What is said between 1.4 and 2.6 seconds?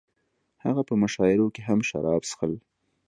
کې هم شراب څښل